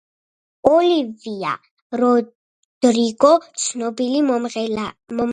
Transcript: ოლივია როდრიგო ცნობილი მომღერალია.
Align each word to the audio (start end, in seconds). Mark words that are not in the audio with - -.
ოლივია 0.75 1.51
როდრიგო 2.03 3.31
ცნობილი 3.65 4.23
მომღერალია. 4.31 4.87